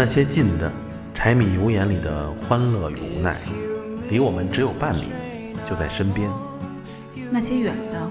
[0.00, 0.70] 那些近的
[1.12, 3.34] 柴米油盐里的欢乐与无奈，
[4.08, 5.08] 离我们只有半米，
[5.68, 6.30] 就在身边；
[7.32, 8.08] 那些远的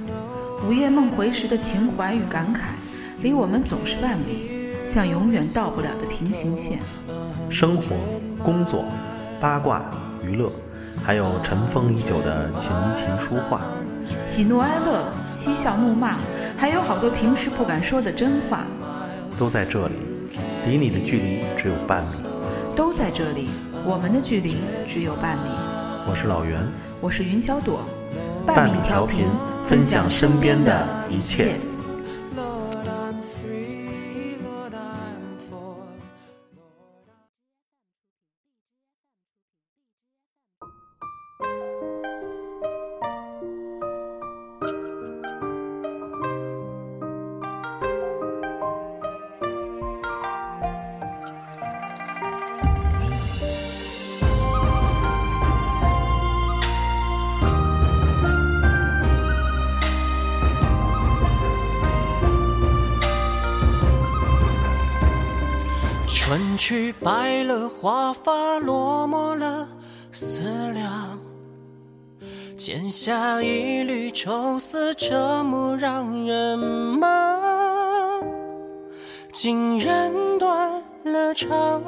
[0.67, 2.63] 午夜梦回时的情怀与感慨，
[3.21, 4.49] 离我们总是半米，
[4.85, 6.79] 像永远到不了的平行线。
[7.49, 7.95] 生活、
[8.43, 8.83] 工作、
[9.39, 9.89] 八卦、
[10.21, 10.51] 娱乐，
[11.01, 13.61] 还有尘封已久的琴棋书画，
[14.25, 16.17] 喜怒哀乐、嬉笑怒骂，
[16.57, 18.65] 还有好多平时不敢说的真话，
[19.39, 19.93] 都在这里。
[20.67, 22.23] 离你的距离只有半米，
[22.75, 23.49] 都在这里，
[23.83, 24.57] 我们的距离
[24.87, 25.49] 只有半米。
[26.07, 26.61] 我是老袁，
[27.01, 27.79] 我是云小朵，
[28.45, 29.25] 半米调频，
[29.65, 31.55] 分享身边的一切。
[67.47, 69.65] 了华发，落寞了
[70.11, 70.41] 思
[70.73, 71.17] 量。
[72.57, 78.21] 剪下一缕愁丝，折磨让人忙。
[79.31, 81.81] 今人断了肠，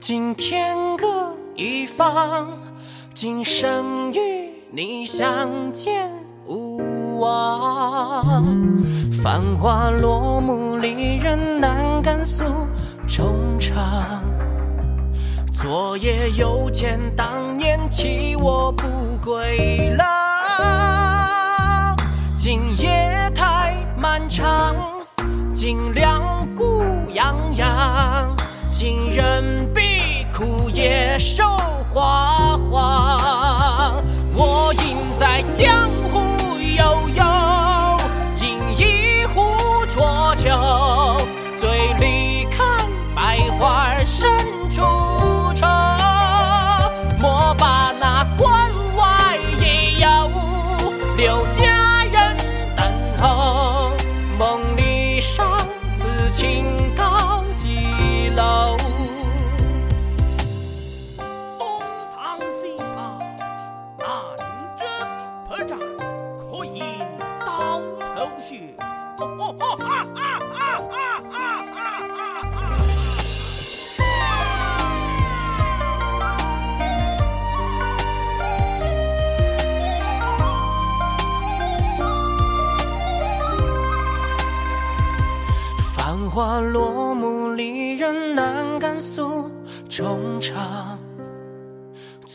[0.00, 2.46] 今天各一方。
[3.14, 6.12] 今生与你相见
[6.46, 8.44] 无望。
[9.22, 12.44] 繁华落幕，离人难敢诉。
[13.06, 14.03] 衷肠，
[15.64, 18.86] 昨夜又见当年弃我不
[19.24, 20.06] 归郎。
[22.36, 24.76] 今夜太漫长，
[25.54, 28.36] 今两孤洋洋，
[28.70, 29.66] 今人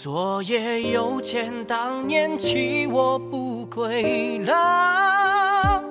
[0.01, 5.83] 昨夜又见当年弃我不归郎。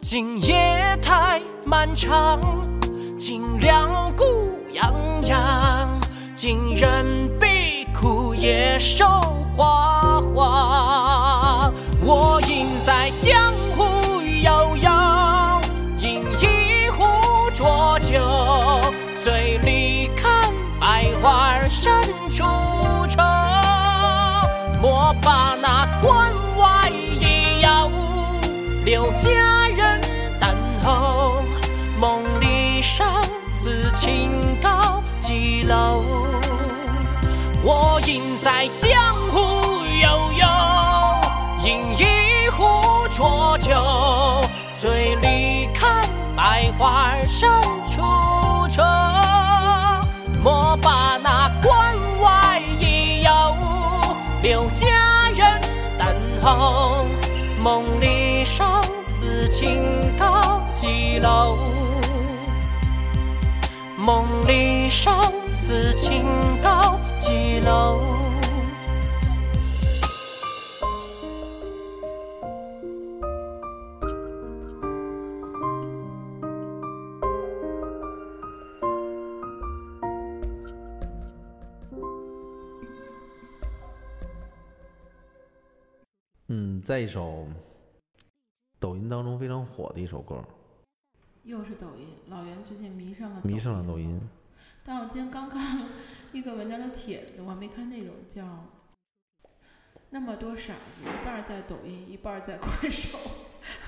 [0.00, 2.40] 今夜太漫长，
[3.18, 4.24] 今两孤
[4.72, 4.94] 洋
[5.26, 6.00] 洋。
[6.36, 9.04] 今人比枯叶瘦
[9.56, 11.74] 花黄。
[12.00, 13.36] 我应在江
[29.22, 30.00] 佳人
[30.40, 31.42] 等候。
[31.98, 33.04] 梦里殇
[33.50, 34.30] 此情
[34.62, 36.04] 高几楼？
[37.62, 39.38] 我应在江湖
[40.00, 40.08] 悠
[40.38, 40.46] 悠，
[41.66, 44.40] 饮一壶浊酒，
[44.80, 46.08] 醉里看。
[46.36, 47.50] 百花深
[47.84, 48.00] 处
[48.70, 48.80] 愁，
[50.40, 53.56] 莫把那关外野药
[54.40, 54.86] 留佳
[55.34, 55.60] 人
[55.98, 56.06] 等
[56.40, 57.06] 候。
[57.60, 58.80] 梦里殇
[59.48, 59.82] 情
[60.16, 61.58] 高几楼？
[63.96, 66.24] 梦里上此情
[66.62, 68.00] 高几楼？
[86.50, 87.46] 嗯，在一首
[89.08, 90.44] 当中非常火的一首歌，
[91.44, 92.08] 又是抖音。
[92.28, 94.20] 老袁最近迷上了迷上了抖音。
[94.84, 95.86] 但我今天刚看了
[96.32, 98.44] 一个文章的帖子，我还没看内容，叫
[100.10, 103.18] “那么多傻子，一半在抖音，一半在快手”。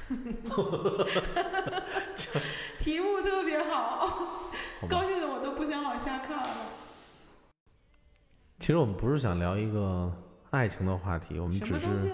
[2.78, 4.50] 题目特别好，
[4.88, 6.66] 高兴的我都不想往下看了。
[8.58, 10.12] 其实我们不是想聊一个
[10.50, 12.12] 爱情的话题，我们只是？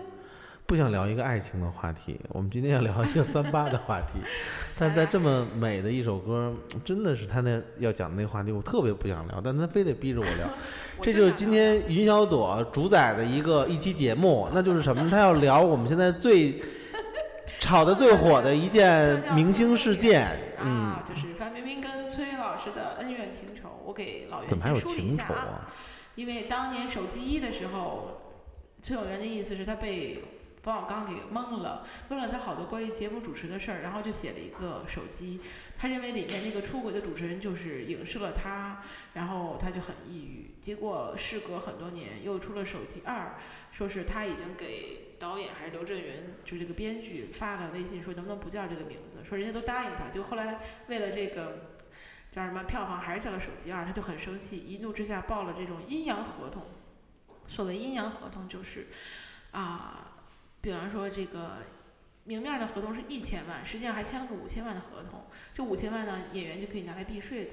[0.67, 4.19] 不想聊一个爱情的话题， 我们今天要聊一个三八的话题。
[4.77, 6.53] 但在这么美的一首歌，
[6.85, 10.49] 真的是他那要讲的那个话题，我特别不想聊，但他非得逼着我聊。
[11.01, 15.09] 这就是今天云小朵主宰的一个一期节目，那就是什么？
[15.09, 16.61] 他要聊我们现在最
[17.61, 20.37] 炒的最火的一件明星事件。
[20.59, 23.69] 嗯，啊，就是范冰冰跟崔老师的恩怨情仇。
[23.85, 25.33] 我给老袁怎么还有先梳理一情仇？
[25.35, 25.65] 啊？
[26.17, 28.21] 因为当年手机一的时候，
[28.83, 30.25] 崔永元的意思是他被
[30.67, 35.41] 冯小刚给蒙了，问了他好多关于节目主持的事儿，然后就写了一个手机。
[35.79, 38.83] 他认为里面那个出轨的主持人就是影射了他，
[39.15, 40.57] 然后他就很抑郁。
[40.61, 43.37] 结果事隔很多年，又出了手机二，
[43.71, 51.77] 说是他已经给导演还是刘震云，就是这个编剧发了微信说能不能不叫这个名字，说人家都答应他，就后来为了这个。
[52.33, 56.65] 叫什么票房还是叫了手机二，他就很生气，一怒之下报了这种阴阳合同。
[57.47, 58.89] 所谓阴阳合同就是，
[59.53, 60.16] 啊，
[60.67, 61.59] 比方说这个
[62.25, 65.25] 明面的合同是一千万，实际上还签了个五千万的合同，
[65.55, 67.53] 这五千万呢，演员就可以拿来避税的。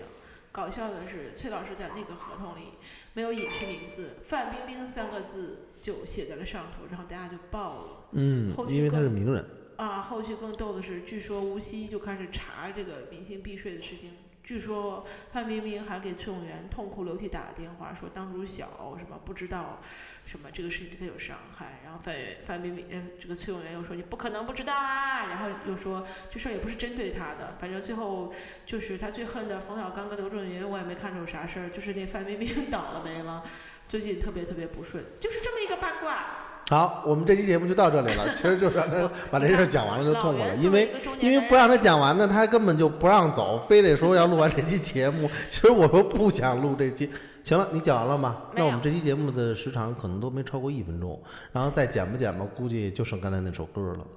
[0.51, 2.69] 搞笑的是，崔老师在那个合同里
[3.13, 7.87] 没有隐去名字，范冰冰三个字就写在了上头，然后大家就爆了。
[8.13, 9.45] 嗯后，续因为他是更名人。
[9.75, 14.09] 啊，后续更逗的是，据说无锡就开始查这个明星避税的事情。
[14.43, 19.81] 据说范冰冰还给崔永元痛哭流涕打了电话，说当初小什么不知道
[20.25, 21.79] 什么这个事情对他有伤害。
[21.83, 22.13] 然后范
[22.45, 28.33] 范冰冰呃这个崔永元又说你不可能不知道啊，然后又说这事儿也不是针对他的，反正最后
[28.65, 33.43] 就是他最恨的冯小刚跟刘震云，我也没看出有啥事儿，就是那范冰冰 倒了霉了，
[33.87, 36.42] 最近特别特别不顺，就是这么一个八卦。
[36.69, 38.25] 好，我们这期节目就到这里了。
[38.35, 45.29] 其实就是让他把这事儿讲完了就痛快了，因为因为不让他讲完呢，他根本就不让走，非得说要录完这期节目。
[45.51, 47.09] 其实我说不想录这期。
[47.43, 48.43] 行了，你讲完了吗？
[48.55, 51.21] 那我们这期节目的时长可能都没超过一分钟，
[51.51, 54.07] 然后再剪吧剪吧，估计就剩刚才那首歌了。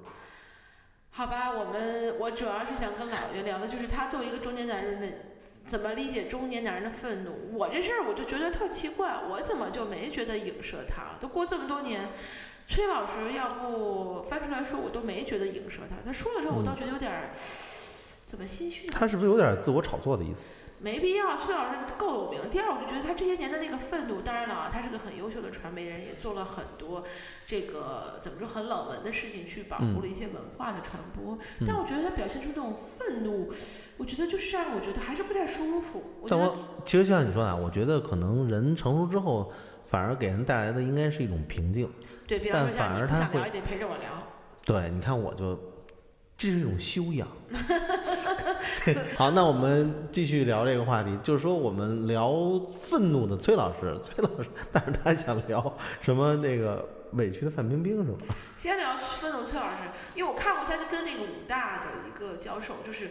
[1.11, 5.07] 好吧，我们我主要是想跟老岳聊的，就是他作为一个中年男人的，
[5.67, 7.31] 怎么理解中年男人的愤怒。
[7.53, 11.17] 我这事儿我就觉得特奇怪，我怎么就没觉得影射他了？
[11.19, 12.07] 都过这么多年，
[12.65, 15.97] 崔老师要不翻出来说，我都没觉得影射他。
[16.05, 17.29] 他说的时候，我倒觉得有点儿，
[18.25, 18.87] 怎么心虚？
[18.87, 20.45] 他是不是有点自我炒作的意思？
[20.79, 22.39] 没必要，崔老师够有名。
[22.51, 27.03] 第二，我就觉得他这些年的那个愤怒，当然了啊，他是个很优秀的传媒人，也做了很多
[27.45, 31.37] 这个怎么说很冷门的事情，去保护了一些文化的传播。
[31.65, 33.51] 但我觉得他表现出那种愤怒，
[33.97, 36.03] 我觉得就是让我觉得还是不太舒服。
[36.21, 36.29] 我
[36.85, 39.51] 其实就像你说的啊，我觉得可能人成熟之后，
[39.87, 41.91] 反而给人带来的应该是一种平静。
[42.27, 44.11] 对，比方说像你而他会不想聊，也得陪着我聊。
[44.63, 45.59] 对，你看我就，
[46.37, 47.27] 这是一种修养。
[49.15, 52.31] 好，那我们继续聊这个话题，就是说我们聊
[52.79, 58.35] 愤怒的崔老师， 崔老师，但是他想聊什么那个委屈的范冰冰是吧？
[58.55, 59.77] 先聊愤怒崔老师，
[60.15, 63.09] 因为我看过他跟那个武大的一个教授，就是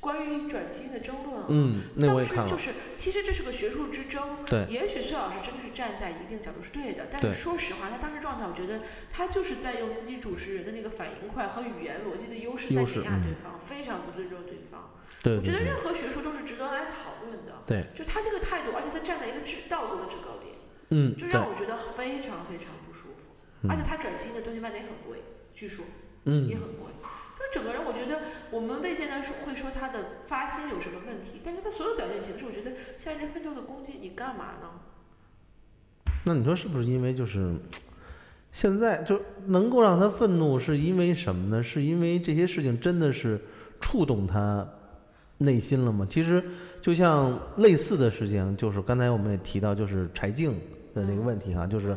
[0.00, 1.46] 关于转基因的争论啊。
[1.48, 2.48] 嗯，那我当也看了。
[2.48, 4.44] 时就是，其实这是个学术之争。
[4.46, 8.80] 对也许崔老师真的是站在一定角度是对的，但是说实话，他当时状态，我觉得
[9.12, 14.90] 他就是在用自己主持人的那个反应快和语言逻辑的优势在碾压嗯对方，非常不尊重对方。
[15.22, 17.62] 对对对我觉得任何学术都是值得来讨论的。
[17.66, 20.52] 对，就他这个态度，而且他站在一个制道德的制高点，
[20.90, 23.32] 嗯，就让我觉得非常非常不舒服。
[23.62, 25.22] 嗯而且他转基因的东西卖的也很贵，
[25.54, 25.84] 据说。
[26.26, 26.92] 嗯也很贵。
[26.92, 27.23] 就
[27.54, 34.68] 整个人，我觉得我们未见得说会说他的发心有什么问题，但是他所有表现形式，我觉得向人奋斗的攻击，你干嘛呢？
[36.26, 37.54] 那你说是不是因为就是
[38.50, 41.62] 现在就能够让他愤怒，是因为什么呢？
[41.62, 43.40] 是因为这些事情真的是
[43.80, 44.68] 触动他
[45.38, 46.04] 内心了吗？
[46.10, 46.42] 其实
[46.80, 50.58] 就像类似的事情，就是刚才我们也提到，就是柴静
[50.92, 51.96] 的那个问题哈，就是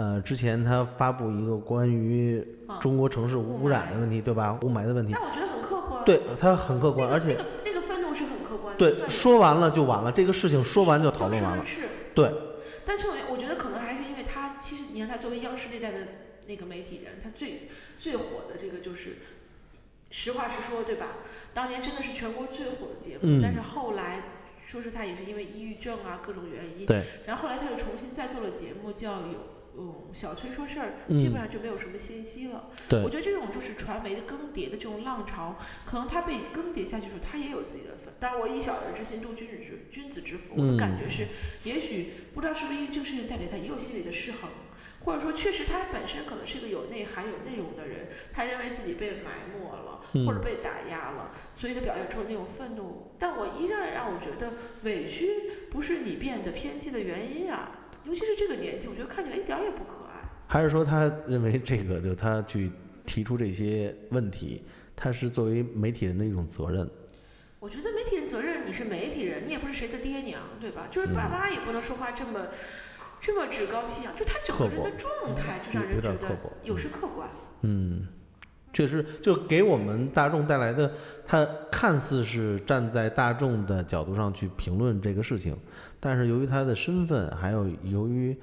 [0.00, 2.42] 呃之前他发布一个关于
[2.80, 4.58] 中国城市污染的问题，对吧？
[4.62, 6.02] 雾霾的问题，但我觉得很客观。
[6.06, 8.78] 对他很客观，而且那个那个愤怒是很客观的。
[8.78, 11.82] 对说完了就完了，这个事情说完就讨论完了，是。
[12.14, 12.32] 对。
[12.86, 15.98] 但是我我觉得可能还是因为他，其实你看他作为央视那代的
[16.46, 19.18] 那个媒体人，他最最火的这个就是。
[20.12, 21.06] 实话实说，对吧？
[21.54, 24.20] 当年真的是全国最火的节目，嗯但是后来
[24.60, 29.38] 说是他也是因为抑郁症啊各种原因，对，然后后来他又重新再做了节目，叫有
[29.76, 32.68] 嗯小崔说事儿，嗯基本上就没有什么信息了。
[32.88, 38.12] 对我觉得这种就是传媒的更迭的这种浪潮，可能它被更迭下去的时候，它也有自己的份。
[38.18, 41.26] 当然，我以小人之心度君子之君子之腹，我的感觉是，
[41.64, 44.50] 也许不知道是不是因为这个事情带给他也有心理的失衡，
[45.04, 53.12] 或者说确实他本身可能是一个有内涵、有内容的人，他认为自己被埋没了，或者被打压了，所以他表现出了那种愤怒。
[53.18, 55.28] 但我依然让我觉得委屈
[55.70, 60.28] 不是你变得偏激的原因啊，尤其是这个年纪，我觉得看起来一点儿也不可爱。
[60.46, 62.70] 还是说他认为这个就他去
[63.06, 64.62] 提出这些问题，
[64.96, 66.88] 他是作为媒体人的一种责任？
[67.58, 70.88] 我觉得媒体人责任，你是媒体人，你也不是谁的爹娘，对吧？
[70.90, 72.48] 就是爸妈也不能说话这么、
[73.20, 77.28] 这么趾高气扬，就他整个人的状态就让人觉得有失客观。
[77.60, 78.08] 嗯，
[78.72, 80.90] 确实，就给我们大众带来的，
[81.26, 85.54] 他看似是站在大众的角度上去评论这个事情，
[86.00, 88.34] 但是由于他的身份，还有由于，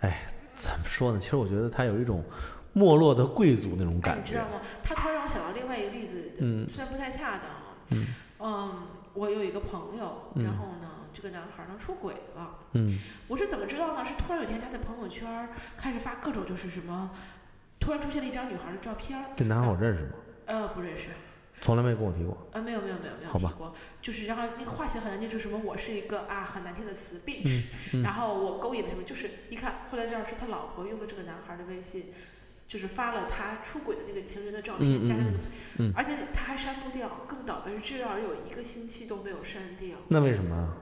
[0.00, 1.18] 哎，怎么说呢？
[1.20, 2.24] 其实我觉得他有一种
[2.72, 4.44] 没落的贵族那种哎，感觉你知道。
[4.44, 4.60] 吗？
[4.84, 7.76] 他突然让我想到另外一个例子，嗯虽然不太恰当啊。
[7.90, 8.06] 嗯
[8.38, 8.72] 嗯
[9.14, 12.50] 我有一个朋友，嗯然后呢，这个男孩儿呢出轨了。
[12.72, 14.04] 嗯我是怎么知道呢？
[14.06, 17.10] 是突然有一天他在朋友圈儿开始发各种就是什么，
[17.80, 19.26] 突然出现了一张女孩儿的照片儿。
[19.36, 20.10] 这男孩我认识吗？
[20.46, 21.08] 呃，不认识。
[21.62, 22.36] 从来没跟我提过。
[22.52, 32.12] 啊，没有没有没有没有好吧提过，就是然后那个话写很难听，就是什么我是一个啊很难听的词 bitch，、嗯然后我勾引了什么，就是一看后来知道是他老婆用了这个男孩的微信，
[32.66, 35.24] 就是发了他出轨的那个情人的照片，加上
[35.94, 39.96] 而且他还删不掉，更倒霉是至少有一个星期都没有删掉。
[40.08, 40.76] 那为什么啊？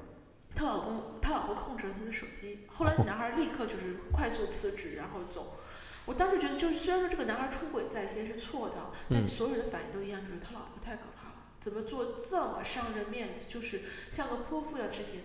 [0.55, 5.59] 她老公，她老婆控制了他的手机，后来那男孩立刻就是快速辞职，然后走。
[6.11, 8.75] 我当时觉得，就是虽然说这个男孩出轨在先是错的，
[9.09, 15.21] 但嗯所有人的反应都一样，就是他老婆太可怕了，怎么做这么伤人面子，就是像个泼妇一样的事情。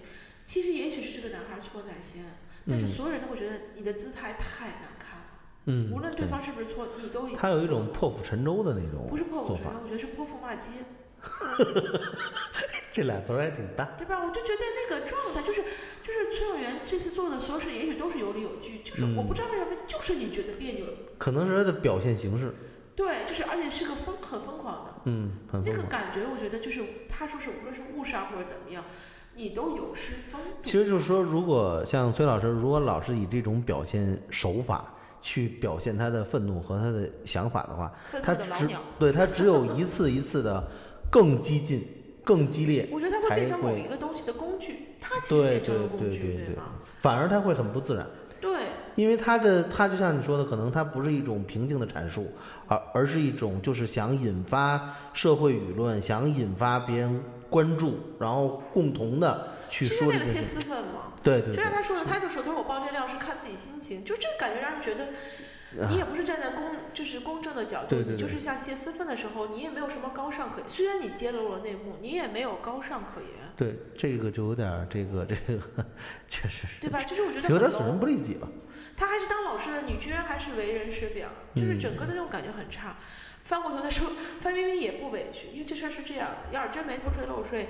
[0.45, 2.23] 其实也许是这个男孩错在先，
[2.69, 5.25] 但是嗯所有人都会觉得你的姿态太难看了，
[5.65, 10.69] 嗯，无论对方是不是错，你都已经他有一种破釜沉舟的那种不是破釜沉舟，，我觉得是泼妇骂街。
[12.93, 13.83] 这俩词儿还挺大。
[13.97, 14.21] 对吧？
[14.23, 20.85] 我就觉得那个状态就是就是崔永元这次做的所有事，也许都是有理有据，就是我不知道为什么，就是你觉得别扭。
[21.17, 22.53] 可能是他的表现形式，
[22.95, 25.73] 对，就是而且是个疯很疯狂的嗯，很那。
[25.73, 28.83] 个感觉，我觉得就是他说是无论是误杀或者怎么样，
[29.35, 30.63] 你都有失风度。
[30.63, 37.91] 其实就是说，如果像崔老师，如果老是以这种表现手法去表现他的愤怒和他的想法的话，
[38.23, 40.65] 他只的老鸟，对他只有一次一次的
[41.15, 41.87] 更激进、
[42.25, 48.05] 更激烈，我觉得它会变成某一个东西的工具，它其实对变成工具，对对吗？，反而它会很不自然，
[48.41, 48.63] 对，
[48.95, 52.27] 因为它的它就像你说的，可能它不是一种平静的阐述，
[52.67, 60.41] 而而是一种就是想引发社会舆论，想引发别人关注，然后共同的去是为了泄。
[60.41, 61.13] 私愤吗。
[61.23, 65.09] 对对对就像，他说的，他就说，他说我爆这料是看自己心情，就这个感觉让人觉得，啊
[65.89, 70.69] 你也不是站在公就是公正的角度，对对对你就是像泄私愤的时候，你也没有什么高尚可言。
[70.69, 75.85] 虽然你揭露了内幕，你也没有高尚可言，对这个就有点儿这个这个，
[76.29, 77.01] 确实是对吧？
[77.03, 78.47] 就是我觉得很有点损人不利己吧。
[78.95, 82.95] 他还是当老师的，你居然还是为人师表，就是嗯整个的那种感觉很差。
[83.43, 87.67] 翻过头再说，范冰冰也不委屈，因为这事儿是这样的，要是真没偷税漏税，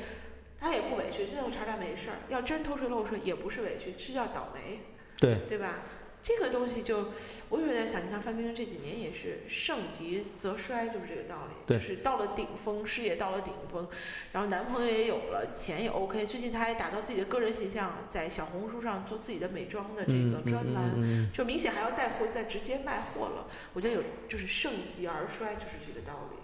[0.57, 4.81] 她也不委屈，最后查查没事儿；要真偷税漏税，也不是委屈，是叫倒霉。
[5.17, 5.81] 对，对吧？
[6.25, 7.09] 这个东西就，
[7.49, 13.87] 我有在想，你看范冰冰这几年也是盛极则衰，就是这个道理，对就是到了顶峰，事业到了顶峰，
[14.31, 23.45] 然后男朋友也有了，钱也 OK，最近她还打造自己的个人形象，在小红书上做自己的美妆的这嗯个专栏，嗯嗯就明显还要带货，再直接卖货了。
[23.75, 26.37] 我觉得有就是盛极而衰，就是这个道理。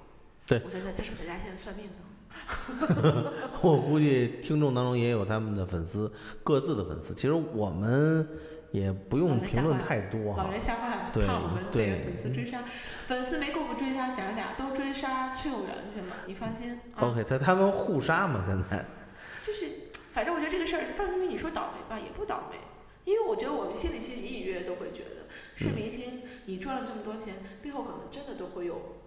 [0.45, 1.93] 对我觉得他是不是在家现在算命呢？
[3.03, 6.11] 嗯我估计听众当中也有他们的粉丝，
[6.43, 7.15] 各自的粉丝。
[7.15, 8.27] 其实我们
[8.71, 10.51] 也不用评论太多哈老。
[10.51, 12.63] 袁吓坏了，怕我们对被粉丝追杀，
[13.05, 17.07] 粉丝没功夫追杀，咱俩都追杀崔永元去了，你放心啊。
[17.09, 18.85] OK，他他们互杀嘛，现在
[19.41, 19.65] 就是，
[20.11, 22.57] 反正我觉得这个事儿，范冰冰你说倒霉吧，也不倒霉，
[23.03, 28.97] 因为我觉得我们心里其实隐隐约约都会觉得，是嗯明星，你赚了这么多钱，背后可能真的都会有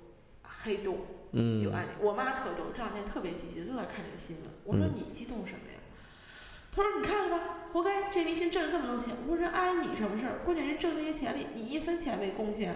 [0.42, 0.98] 黑洞，
[1.32, 1.96] 嗯有暗点。
[2.00, 4.44] 我妈特逗，这两天特别积极的都在看这个新闻。
[4.64, 5.78] 我说嗯你激动什么呀？
[6.74, 9.14] 她说你看了吧，活该，这明星挣了这么多钱。
[9.28, 10.40] 我说人碍你什么事儿？
[10.44, 12.74] 关键人挣那些钱里，你一分钱没贡献。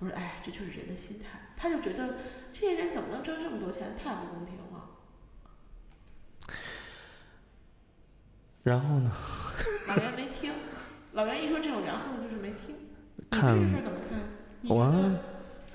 [0.00, 1.38] 我说哎，这就是人的心态。
[1.56, 2.16] 他就觉得
[2.52, 3.94] 这些人怎么能挣这么多钱？
[3.96, 4.88] 太不公平了。
[8.64, 9.12] 然后呢？
[9.86, 10.52] 老袁没听，
[11.12, 12.74] 老袁一说这种然后呢，就是没听。
[13.16, 14.18] 你对看这事儿怎么看？
[14.60, 14.84] 你觉我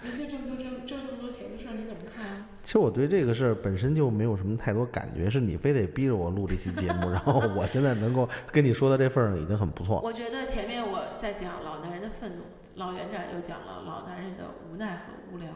[0.08, 2.46] 得明星挣不挣挣这么多钱的事儿，你怎么看啊？
[2.64, 10.02] 其实我对这个事儿本身就没有什么太多感觉，是你非得逼着我录这期节目，然后我现在能够跟你说到这份儿上已经很不错。
[10.04, 12.44] 我觉得前面我在讲老男人的愤怒，
[12.76, 15.50] 老园长又讲了老男人的无奈和无聊。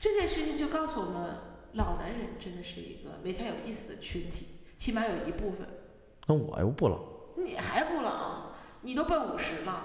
[0.00, 1.36] 这件事情就告诉我们，
[1.72, 5.66] 老男人真的是一个没太有意思的群体，起码有一部分。
[6.26, 6.98] 那我又不老，
[7.36, 9.84] 你还不老，你都奔五十了，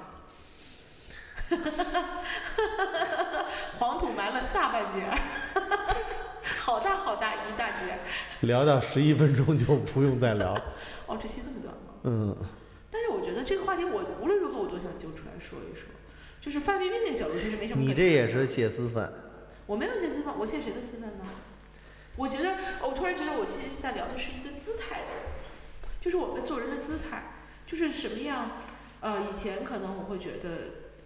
[3.77, 5.17] 黄土埋了大半截儿，
[6.57, 7.99] 好大好大一大截。
[8.41, 10.53] 聊到十一分钟就不用再聊。
[11.07, 11.81] 哦，这期这么短吗？
[12.03, 12.37] 嗯，
[12.89, 15.87] 但是我觉得这个话题，我无论如何我都想揪出来说一说。
[16.39, 19.11] 就是范冰冰那个角度其实没什么你这也是泄私愤。
[19.67, 21.25] 我没有泄私愤，我泄谁的私愤呢？
[22.15, 25.45] 我觉得，我突然觉得，我其实在聊的是一个姿态的问题，
[26.01, 27.31] 就是我们做人的姿态，
[27.67, 28.51] 就是什么样。
[29.01, 30.49] 呃，以前可能我会觉得，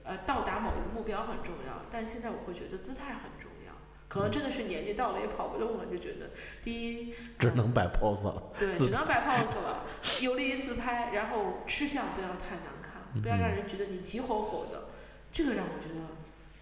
[0.06, 3.74] 呃，到达某一个目标很重要，但现在我会觉得姿态很重要。
[4.08, 6.30] 可能真的是年纪到了，也跑不动了，就觉得
[6.64, 8.44] 第一，只能摆 pose 了。
[8.58, 9.84] 对，只能摆 pose 了，
[10.22, 14.90] 有利于自拍，然后吃相不要太难看，不要让人觉得你急吼吼的，
[15.32, 16.02] 这个让我觉得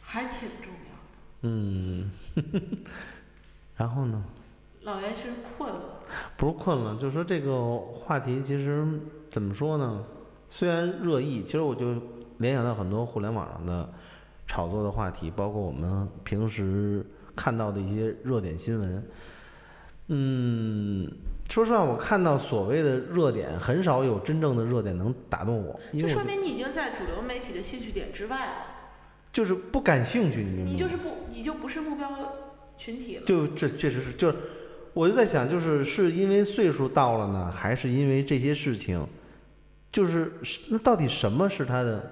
[0.01, 1.19] 还挺重要的。
[1.41, 2.09] 嗯，
[3.75, 4.23] 然后呢？
[4.83, 6.01] 老袁是困了，
[6.37, 8.85] 不是困了，就说这个话题其实
[9.29, 10.03] 怎么说呢？
[10.49, 11.95] 虽然热议，其实我就
[12.43, 13.89] 联想到很多互联网上的
[14.45, 17.03] 炒作的话题，包括我们平时
[17.35, 19.03] 看到的一些热点新闻。
[20.07, 21.09] 嗯，
[21.49, 28.51] 说实话，我看到所谓的热点，很少有真正的热点能打动我，因就说明你已经在主流媒体的兴趣点之外了，
[29.31, 30.71] 就是不感兴趣，你明白吗？
[30.71, 32.09] 你就是不，你就不是目标
[32.77, 33.23] 群体了。
[33.25, 34.35] 就这确实是，就是
[34.93, 39.07] 我就在想，就是是因为岁数到了呢，还是因为这些事情，
[39.89, 42.11] 就是是那到底什么是他的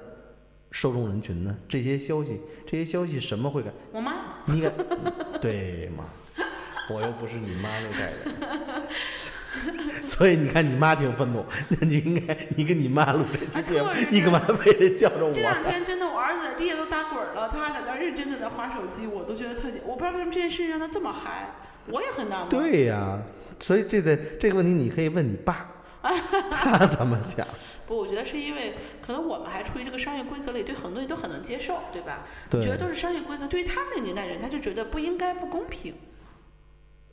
[0.72, 1.56] 受众人群呢？
[1.70, 3.70] 这些消息，这些消息什么会改？
[3.92, 4.14] 我妈，
[4.46, 4.72] 你改
[5.42, 6.06] 对吗？
[6.90, 15.64] 我又不是你妈那代人， 所以你看你妈挺愤怒，那你应该你跟你妈录这期节目你干嘛非得叫着我这两？
[15.64, 19.82] 天真的，我儿子在地下都打滚儿了，他还在那儿认真的在划手机，我都觉得特解。
[19.86, 21.52] 我不知道为什么这件事情让他这么嗨，
[21.88, 23.22] 我也很纳闷。，对呀、
[23.60, 25.70] 所以这个这个问题你可以问你爸，
[26.52, 27.48] 他怎么想？
[27.92, 32.24] 不，我觉得是因为可能我们还处于这个商业规则里，对很多东西都很能接受，对吧？
[32.50, 35.94] 对觉得都是商业规则，对于他们那个年代人，他就觉得不应该、不公平。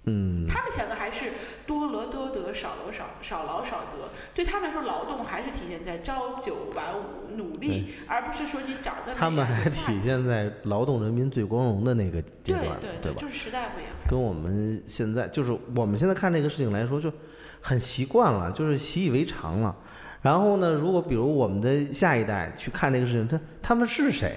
[0.04, 1.32] 嗯，他们想的还是
[1.66, 4.08] 多劳多得，少劳少少劳少得。
[4.32, 13.20] 对他们来说，劳动还是体现在朝九晚五努力，而不是说你长得他们还体现在劳动人民最光荣的那个阶对段，对吧？
[13.20, 13.92] 就是时代不一样。
[14.08, 17.12] 跟我们现在就是我们现在看这个事情来说，就
[17.60, 19.76] 很习惯了，就是习以为常了。
[20.20, 24.34] 然后呢，如果比如我们的下一代去看这个事情，他他们是谁，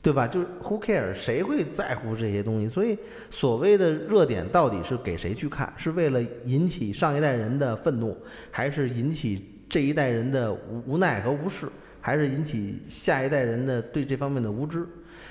[0.00, 0.28] 对吧？
[0.28, 2.68] 就是 who care，谁会在乎这些东西？
[2.68, 2.96] 所以
[3.28, 5.72] 所谓的热点到底是给谁去看？
[5.76, 8.16] 是为了引起上一代人的愤怒，
[8.50, 11.68] 还是引起这一代人的无无奈和无视，
[12.00, 14.86] 还是引起下一代人的对这方面的无知？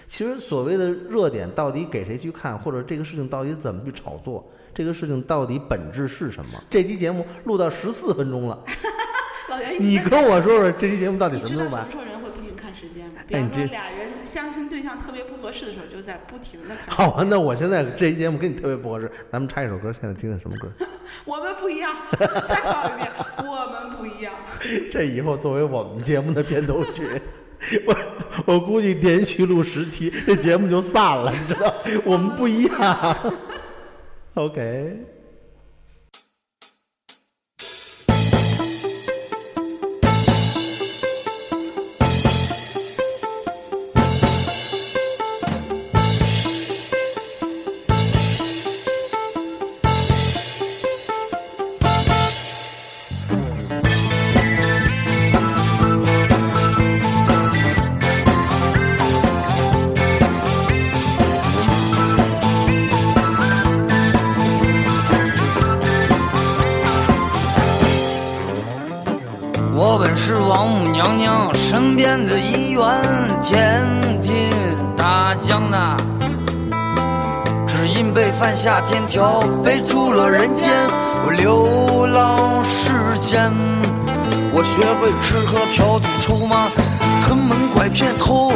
[0.07, 6.61] 其实所谓的热点到底给谁去看，或者这个事情到底怎么去炒作，这个事情到底本质是什么？
[6.69, 8.63] 这期节目录到十四分钟了，
[9.49, 11.91] 老袁，你跟我说说这期节目到底你知道什么时候完？
[11.91, 13.21] 时候人会不停看时间吗？
[13.27, 16.95] 比哎你这方说俩人相亲对象特别不合适的时候，就在不停的看。
[16.95, 20.67] 好啊，那我现在这期节目跟你特别不合适，咱们插一首歌，现在听的什么歌？
[21.25, 24.33] 我们不一样，再放一遍，我们不一样。
[24.91, 27.03] 这以后作为我们节目的片头曲。
[27.87, 27.95] 我
[28.45, 31.73] 我估计连续录十期，这节目就散了，你知道？
[32.03, 33.15] 我们不一样。
[34.35, 35.14] OK。
[72.75, 74.31] 的一员，天庭
[74.95, 75.95] 大将呐，
[77.67, 80.69] 只因被犯下天条，被逐了人间。
[81.25, 83.51] 我流浪世间，
[84.53, 86.67] 我学会吃喝嫖赌抽骂，
[87.25, 88.51] 坑蒙拐骗偷，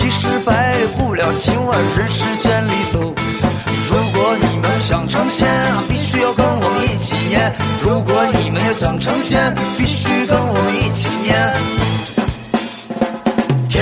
[0.00, 2.98] 一时白不了，今晚人世间里走。
[3.88, 5.46] 如果你们想成仙，
[5.88, 7.52] 必须要跟我们一起念。
[7.82, 11.91] 如果你们要想成仙，必须跟我们一起念。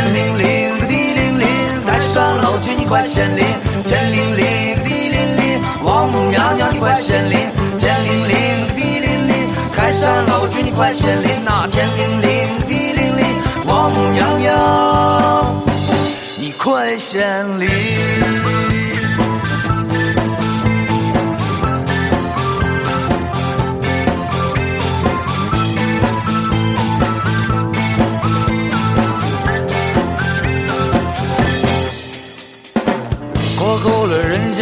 [0.01, 1.47] 天灵灵，地灵灵，
[1.85, 3.45] 太上老君你快显灵！
[3.87, 7.39] 天灵灵，地灵灵，王母娘娘你快显灵！
[7.79, 11.69] 天灵灵，地灵灵，太上老君你快显灵呐！
[11.71, 13.27] 天灵灵，地灵灵，
[13.67, 15.55] 王母娘娘
[16.39, 18.80] 你快显灵！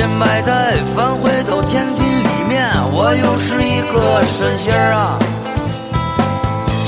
[0.09, 5.19] 了人间百态，返回到天津里面，我又是一个神仙儿啊！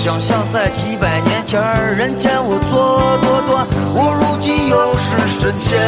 [0.02, 1.60] 想象在几百年前，
[1.96, 5.78] 人间我做多端，我如今又是神仙。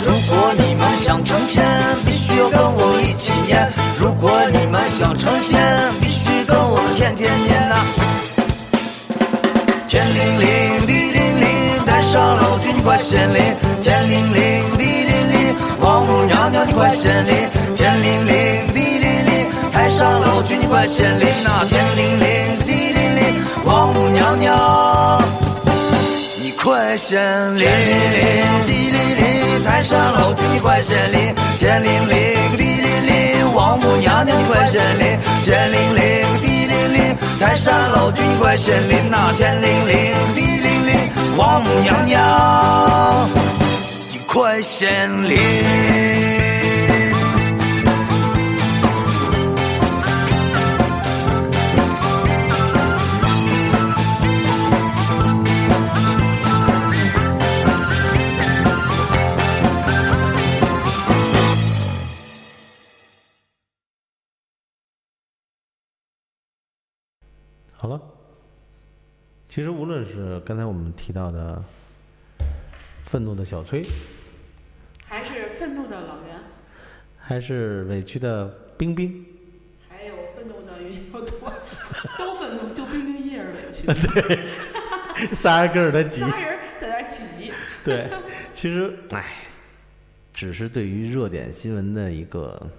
[0.00, 1.62] 如果你们想成仙，
[2.06, 5.58] 必须要跟我一起念；如果你们想成仙，
[6.00, 7.76] 必须跟我天天念呐、
[9.86, 13.42] 天灵灵，地灵灵，太上老君你快显灵！
[13.82, 14.84] 天灵灵，地
[15.80, 17.34] 王母娘娘你快显灵！
[17.76, 21.64] 天灵灵，地灵灵，太上老君你快显灵呐！
[21.68, 25.22] 天灵灵，地灵灵，王母娘娘
[26.40, 27.20] 你快显
[27.54, 27.56] 灵！
[27.56, 28.20] 天灵灵，
[28.66, 31.34] 地灵灵，太上老君你快显灵！
[31.58, 35.18] 天灵灵，地灵灵，王母娘娘你快显灵！
[35.44, 39.32] 天灵灵，地灵灵，太上老君你快显灵呐！
[39.36, 42.18] 天灵灵，地灵灵，王母娘娘
[44.30, 45.38] 快显灵！
[67.72, 67.98] 好了，
[69.48, 71.62] 其实无论是刚才我们提到的
[73.04, 73.82] 愤怒的小崔，
[75.08, 76.38] 还是愤怒的老袁，
[77.18, 79.24] 还是委屈的冰冰，
[79.88, 81.52] 还有愤怒的云小多，
[82.18, 83.86] 都愤怒，就冰冰一人委屈。
[83.88, 86.20] 对仨人跟着他急。
[86.20, 87.52] 仨人在那儿起急。
[87.82, 88.10] 对，
[88.52, 89.24] 其实哎，
[90.34, 92.70] 只是对于热点新闻的一个，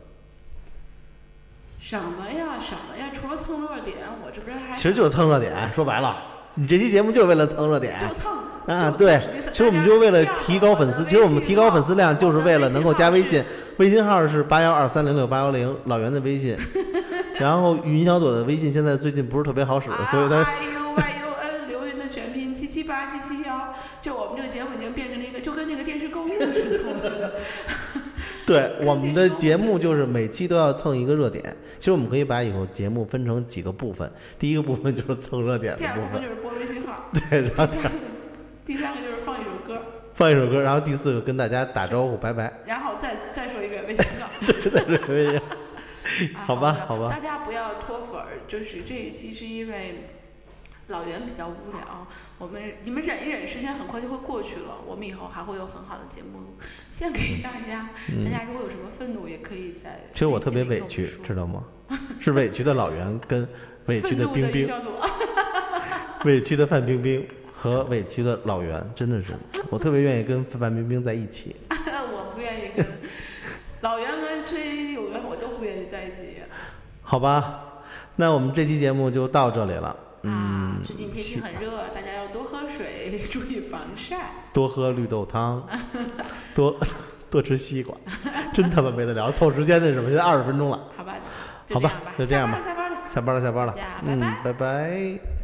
[1.79, 3.09] 什么呀什么呀？
[3.11, 5.73] 除了蹭热点，我这不是还其实就是蹭热点。
[5.73, 7.97] 说白了，你这期节目就是为了蹭热点。
[7.97, 8.31] 就蹭
[8.69, 9.19] 啊，对
[9.51, 13.43] 其实我们就为了提高粉丝，其实我们提高粉丝量就是为了能够加微信，
[13.77, 16.55] 微信号是八幺二三零六八幺零，老袁的微信，
[17.39, 27.31] 然后云小朵的微信现在最近不是特别好使，所以他 I U Y U N 刘云的全拼七七八七七幺，就我们这个节目已经变成了一个，就跟那个电视购物似的。
[28.45, 31.43] 对我们的节目就是每期都要蹭一个热点。
[31.79, 37.73] 其实我们可以把以后节目分成几个部分，第一个部分就是蹭热点的部分，二部分就是播微信号，对，然后
[38.69, 39.81] 第三个就是放一首歌，
[40.13, 42.53] 放一首歌，然后第四个跟大家打招呼，拜拜。
[42.67, 44.29] 然后再再说一遍微信号。
[45.07, 45.41] 对，啊
[46.45, 50.11] 好吧好吧大家不要脱粉儿，就是这一期是因为
[50.85, 52.05] 老袁比较无聊，
[52.37, 54.77] 我们你们忍一忍，时间很快就会过去了。
[54.85, 56.39] 我们以后还会有很好的节目
[56.91, 57.89] 献给大家。
[58.23, 61.63] 大家如果有什么愤怒，也可以在嗯其实我特别委屈，知道吗？
[62.21, 63.49] 是委屈的老袁跟
[63.87, 64.69] 委屈的的冰冰，
[66.25, 67.27] 委屈的范冰冰
[67.59, 69.33] 和委屈的老袁，真的是
[69.69, 71.55] 我特别愿意跟范冰冰在一起。
[71.69, 72.85] 我不愿意跟
[73.81, 76.37] 老袁跟崔有缘，我都不愿意在一起。
[77.01, 77.63] 好吧，
[78.15, 79.87] 那我们这期节目就到这里了。
[79.89, 84.31] 啊嗯，，最近天气很热，大家要多喝水，注意防晒。
[84.51, 85.65] 多喝绿豆汤，
[86.53, 86.77] 多
[87.31, 87.95] 多吃西瓜，
[88.53, 91.15] 真他妈没得聊，凑时间那什么，现在二十分钟了，好吧，
[91.65, 93.41] 就好吧就这样吧下班了，下班了。
[93.41, 95.38] 下班了，下班了大家，嗯拜拜。